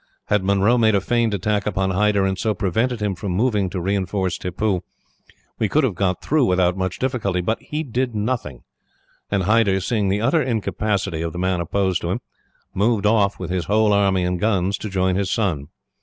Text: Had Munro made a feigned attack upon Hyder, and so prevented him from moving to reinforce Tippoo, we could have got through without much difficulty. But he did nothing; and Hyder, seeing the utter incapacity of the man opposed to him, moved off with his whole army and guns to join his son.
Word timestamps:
Had 0.29 0.43
Munro 0.43 0.79
made 0.79 0.95
a 0.95 0.99
feigned 0.99 1.31
attack 1.35 1.67
upon 1.67 1.91
Hyder, 1.91 2.25
and 2.25 2.35
so 2.35 2.55
prevented 2.55 3.03
him 3.03 3.13
from 3.13 3.33
moving 3.33 3.69
to 3.69 3.79
reinforce 3.79 4.39
Tippoo, 4.39 4.81
we 5.59 5.69
could 5.69 5.83
have 5.83 5.93
got 5.93 6.23
through 6.23 6.45
without 6.45 6.75
much 6.75 6.97
difficulty. 6.97 7.39
But 7.39 7.61
he 7.61 7.83
did 7.83 8.15
nothing; 8.15 8.63
and 9.29 9.43
Hyder, 9.43 9.79
seeing 9.79 10.07
the 10.09 10.19
utter 10.21 10.41
incapacity 10.41 11.21
of 11.21 11.33
the 11.33 11.37
man 11.37 11.59
opposed 11.61 12.01
to 12.01 12.09
him, 12.09 12.19
moved 12.73 13.05
off 13.05 13.37
with 13.39 13.51
his 13.51 13.65
whole 13.65 13.93
army 13.93 14.23
and 14.23 14.39
guns 14.39 14.75
to 14.79 14.89
join 14.89 15.13
his 15.17 15.29
son. 15.29 15.67